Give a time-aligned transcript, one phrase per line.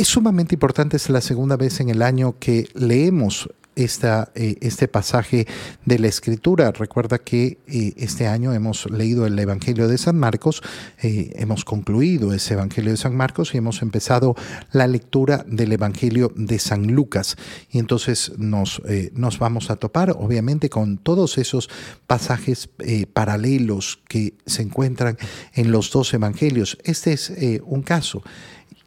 [0.00, 4.88] Es sumamente importante, es la segunda vez en el año que leemos esta, eh, este
[4.88, 5.46] pasaje
[5.84, 6.72] de la Escritura.
[6.72, 10.62] Recuerda que eh, este año hemos leído el Evangelio de San Marcos,
[11.02, 14.36] eh, hemos concluido ese Evangelio de San Marcos y hemos empezado
[14.72, 17.36] la lectura del Evangelio de San Lucas.
[17.70, 18.80] Y entonces nos,
[19.12, 21.68] nos vamos a topar, obviamente, con todos esos
[22.06, 22.70] pasajes
[23.12, 25.18] paralelos que se encuentran
[25.52, 26.78] en los dos Evangelios.
[26.84, 27.34] Este es
[27.66, 28.22] un caso.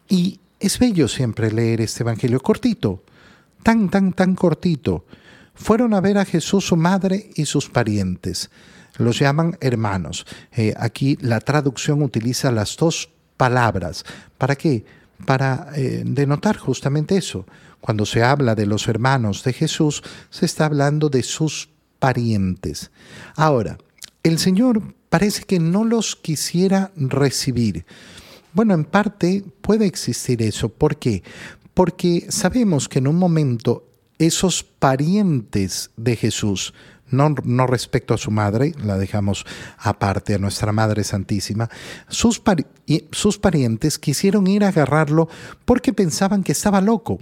[0.08, 3.02] Y es bello siempre leer este Evangelio cortito
[3.64, 5.04] tan, tan, tan cortito.
[5.56, 8.50] Fueron a ver a Jesús su madre y sus parientes.
[8.98, 10.24] Los llaman hermanos.
[10.52, 14.04] Eh, aquí la traducción utiliza las dos palabras.
[14.38, 14.84] ¿Para qué?
[15.26, 17.46] Para eh, denotar justamente eso.
[17.80, 22.90] Cuando se habla de los hermanos de Jesús, se está hablando de sus parientes.
[23.34, 23.78] Ahora,
[24.22, 27.84] el Señor parece que no los quisiera recibir.
[28.54, 30.68] Bueno, en parte puede existir eso.
[30.70, 31.22] ¿Por qué?
[31.74, 33.84] porque sabemos que en un momento
[34.18, 36.72] esos parientes de Jesús,
[37.10, 39.44] no, no, respecto a su madre, la dejamos
[39.76, 41.68] aparte a nuestra Madre Santísima,
[42.08, 42.40] sus,
[43.10, 45.28] sus parientes quisieron ir a agarrarlo
[45.64, 47.18] porque pensaban que estaba loco.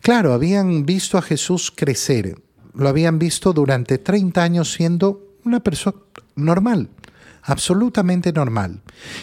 [0.00, 2.40] Claro, habían visto a Jesús crecer,
[2.74, 5.96] lo habían visto durante 30 años siendo una persona
[6.36, 6.88] normal
[7.42, 8.80] absolutamente normal.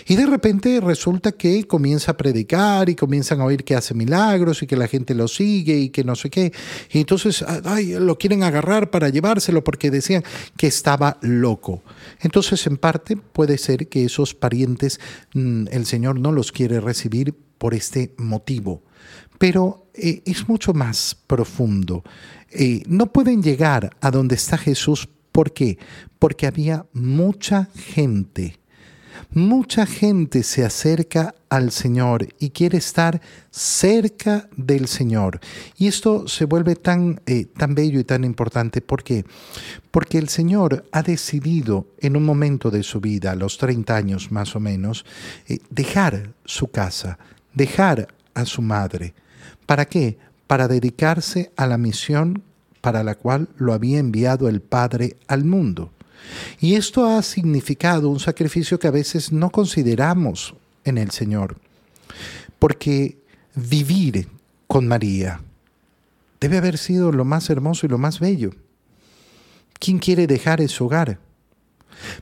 [0.07, 4.63] Y de repente resulta que comienza a predicar y comienzan a oír que hace milagros
[4.63, 6.51] y que la gente lo sigue y que no sé qué.
[6.91, 10.23] Y entonces ay, lo quieren agarrar para llevárselo porque decían
[10.55, 11.83] que estaba loco.
[12.21, 14.99] Entonces en parte puede ser que esos parientes
[15.33, 18.83] mm, el Señor no los quiere recibir por este motivo.
[19.37, 22.03] Pero eh, es mucho más profundo.
[22.51, 25.77] Eh, no pueden llegar a donde está Jesús ¿Por qué?
[26.17, 28.57] Porque había mucha gente.
[29.29, 33.21] Mucha gente se acerca al Señor y quiere estar
[33.51, 35.39] cerca del Señor.
[35.77, 38.81] Y esto se vuelve tan, eh, tan bello y tan importante.
[38.81, 39.25] ¿Por qué?
[39.91, 44.31] Porque el Señor ha decidido en un momento de su vida, a los 30 años
[44.31, 45.05] más o menos,
[45.47, 47.19] eh, dejar su casa,
[47.53, 49.13] dejar a su madre.
[49.67, 50.17] ¿Para qué?
[50.47, 52.41] Para dedicarse a la misión
[52.87, 55.91] para la cual lo había enviado el Padre al mundo.
[56.61, 60.53] Y esto ha significado un sacrificio que a veces no consideramos
[60.85, 61.57] en el Señor,
[62.59, 63.17] porque
[63.55, 64.29] vivir
[64.67, 65.41] con María
[66.39, 68.51] debe haber sido lo más hermoso y lo más bello.
[69.77, 71.19] ¿Quién quiere dejar ese hogar?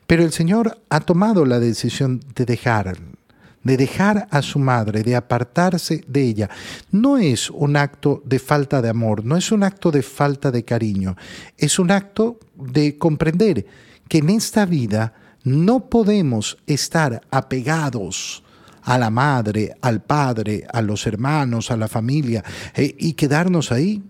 [0.08, 2.98] Pero el Señor ha tomado la decisión de dejar
[3.66, 6.50] de dejar a su madre, de apartarse de ella,
[6.92, 10.64] no es un acto de falta de amor, no es un acto de falta de
[10.64, 11.18] cariño,
[11.58, 13.66] es un acto de comprender
[14.08, 18.44] que en esta vida no podemos estar apegados
[18.84, 22.44] a la madre, al padre, a los hermanos, a la familia
[22.76, 24.04] eh, y quedarnos ahí.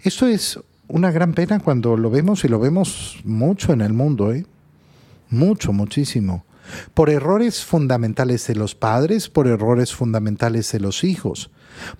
[0.00, 0.58] Esto es
[0.88, 4.46] una gran pena cuando lo vemos y lo vemos mucho en el mundo, ¿eh?
[5.28, 6.46] mucho, muchísimo
[6.94, 11.50] por errores fundamentales de los padres, por errores fundamentales de los hijos,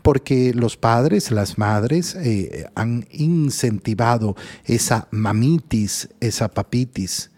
[0.02, 7.30] porque los padres, las madres eh, han incentivado esa mamitis, esa papitis,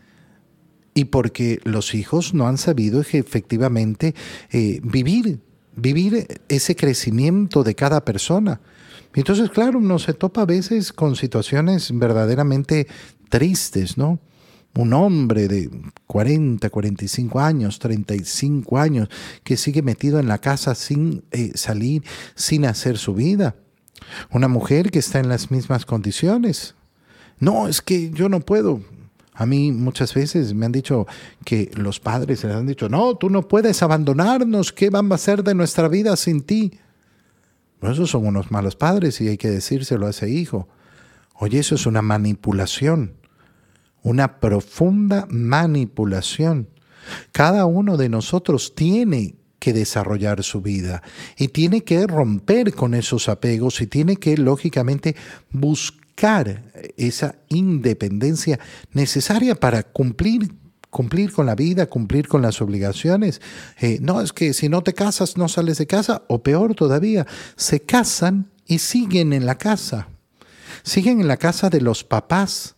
[0.94, 4.15] y porque los hijos no han sabido efectivamente
[4.50, 5.41] eh, vivir,
[5.77, 8.60] vivir ese crecimiento de cada persona.
[9.15, 12.87] Entonces, claro, uno se topa a veces con situaciones verdaderamente
[13.28, 14.19] tristes, ¿no?
[14.74, 15.70] Un hombre de
[16.06, 19.08] 40, 45 años, 35 años,
[19.42, 23.56] que sigue metido en la casa sin eh, salir, sin hacer su vida.
[24.30, 26.74] Una mujer que está en las mismas condiciones.
[27.40, 28.80] No, es que yo no puedo.
[29.34, 31.06] A mí muchas veces me han dicho
[31.44, 35.44] que los padres les han dicho, no, tú no puedes abandonarnos, ¿qué van a hacer
[35.44, 36.78] de nuestra vida sin ti?
[37.78, 40.68] Pues esos son unos malos padres y hay que decírselo a ese hijo.
[41.34, 43.14] Oye, eso es una manipulación
[44.08, 46.69] una profunda manipulación.
[47.32, 51.02] Cada uno de nosotros tiene que desarrollar su vida
[51.36, 55.15] y tiene que romper con esos apegos y tiene que, lógicamente,
[55.50, 58.59] buscar esa independencia
[58.92, 60.54] necesaria para cumplir
[60.91, 63.42] cumplir con la vida, cumplir con las obligaciones.
[63.78, 67.27] Eh, no, es que si no te casas no sales de casa, o peor todavía,
[67.56, 70.09] se casan y siguen en la casa.
[70.83, 72.78] Siguen en la casa de los papás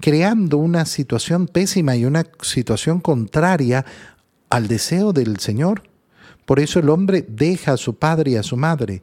[0.00, 3.84] creando una situación pésima y una situación contraria
[4.48, 5.82] al deseo del Señor.
[6.44, 9.02] Por eso el hombre deja a su padre y a su madre.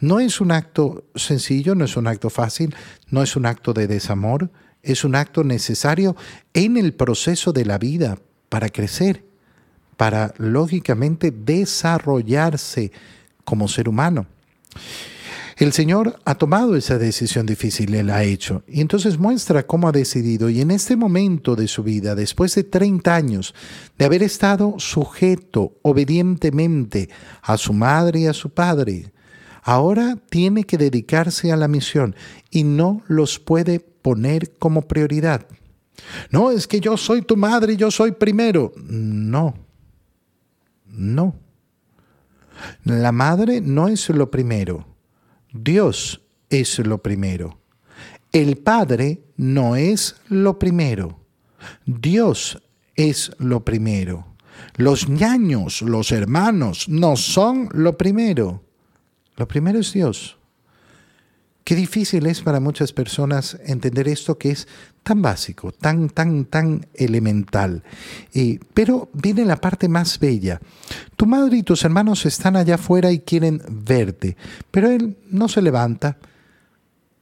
[0.00, 2.74] No es un acto sencillo, no es un acto fácil,
[3.10, 4.50] no es un acto de desamor,
[4.82, 6.14] es un acto necesario
[6.52, 8.18] en el proceso de la vida
[8.50, 9.24] para crecer,
[9.96, 12.92] para lógicamente desarrollarse
[13.44, 14.26] como ser humano.
[15.56, 19.92] El Señor ha tomado esa decisión difícil, Él ha hecho, y entonces muestra cómo ha
[19.92, 23.54] decidido, y en este momento de su vida, después de 30 años
[23.96, 27.08] de haber estado sujeto obedientemente
[27.42, 29.12] a su madre y a su padre,
[29.62, 32.16] ahora tiene que dedicarse a la misión
[32.50, 35.46] y no los puede poner como prioridad.
[36.30, 38.72] No, es que yo soy tu madre y yo soy primero.
[38.76, 39.54] No,
[40.86, 41.36] no.
[42.84, 44.93] La madre no es lo primero.
[45.54, 46.20] Dios
[46.50, 47.60] es lo primero.
[48.32, 51.20] El Padre no es lo primero.
[51.86, 52.60] Dios
[52.96, 54.26] es lo primero.
[54.76, 58.64] Los ñaños, los hermanos, no son lo primero.
[59.36, 60.38] Lo primero es Dios.
[61.64, 64.68] Qué difícil es para muchas personas entender esto que es
[65.02, 67.82] tan básico, tan, tan, tan elemental.
[68.74, 70.60] pero viene la parte más bella.
[71.16, 74.36] Tu madre y tus hermanos están allá afuera y quieren verte,
[74.70, 76.18] pero él no se levanta.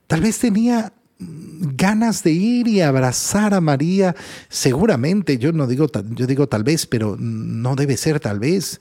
[0.08, 4.16] Tal vez tenía ganas de ir y abrazar a María,
[4.48, 8.80] seguramente, yo no digo, yo digo tal vez, pero no debe ser tal vez.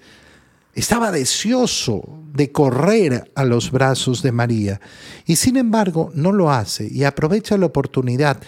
[0.73, 4.79] Estaba deseoso de correr a los brazos de María
[5.25, 8.41] y sin embargo no lo hace y aprovecha la oportunidad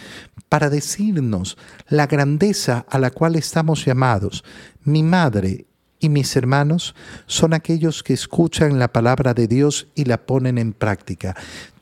[0.48, 1.58] para decirnos
[1.90, 4.44] la grandeza a la cual estamos llamados.
[4.84, 5.66] Mi madre
[6.00, 10.74] y mis hermanos son aquellos que escuchan la palabra de Dios y la ponen en
[10.74, 11.36] práctica.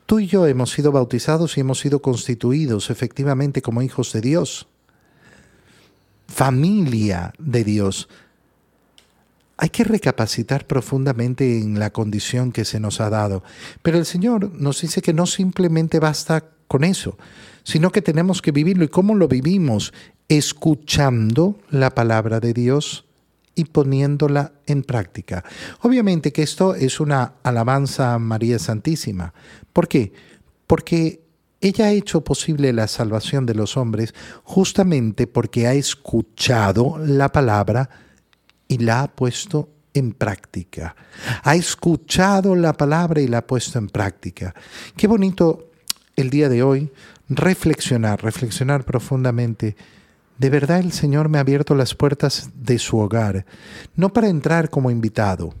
[0.06, 4.66] Tú y yo hemos sido bautizados y hemos sido constituidos efectivamente como hijos de Dios,
[6.26, 8.08] familia de Dios
[9.62, 13.44] hay que recapacitar profundamente en la condición que se nos ha dado.
[13.80, 17.16] Pero el Señor nos dice que no simplemente basta con eso,
[17.62, 18.82] sino que tenemos que vivirlo.
[18.82, 19.94] ¿Y cómo lo vivimos?
[20.26, 23.04] Escuchando la palabra de Dios
[23.54, 25.44] y poniéndola en práctica.
[25.82, 29.32] Obviamente que esto es una alabanza a María Santísima.
[29.72, 30.12] ¿Por qué?
[30.66, 31.22] Porque
[31.60, 34.12] ella ha hecho posible la salvación de los hombres
[34.42, 37.88] justamente porque ha escuchado la palabra
[38.72, 40.96] y la ha puesto en práctica.
[41.42, 44.54] Ha escuchado la palabra y la ha puesto en práctica.
[44.96, 45.70] Qué bonito
[46.16, 46.90] el día de hoy
[47.28, 49.76] reflexionar, reflexionar profundamente.
[50.38, 53.44] De verdad el Señor me ha abierto las puertas de su hogar,
[53.94, 55.52] no para entrar como invitado,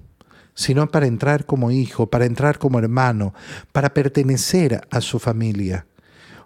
[0.54, 3.34] sino para entrar como hijo, para entrar como hermano,
[3.72, 5.84] para pertenecer a su familia.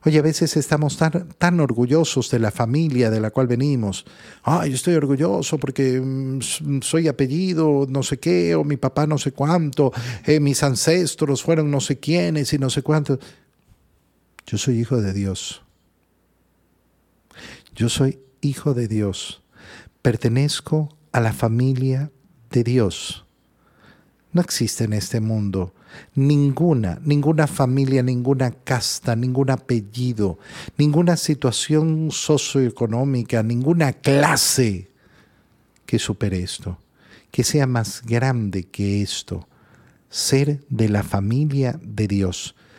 [0.05, 4.05] Oye, a veces estamos tan, tan orgullosos de la familia de la cual venimos.
[4.43, 9.33] Ay, estoy orgulloso porque mm, soy apellido no sé qué, o mi papá no sé
[9.33, 9.93] cuánto,
[10.25, 13.19] eh, mis ancestros fueron no sé quiénes y no sé cuántos.
[14.47, 15.63] Yo soy hijo de Dios.
[17.75, 19.43] Yo soy hijo de Dios.
[20.03, 22.11] Pertenezco a la familia
[22.51, 23.25] de Dios.
[24.33, 25.75] No existe en este mundo
[26.15, 30.39] ninguna, ninguna familia, ninguna casta, ningún apellido,
[30.77, 34.91] ninguna situación socioeconómica, ninguna clase
[35.85, 36.79] que supere esto,
[37.31, 39.47] que sea más grande que esto,
[40.09, 42.55] ser de la familia de Dios,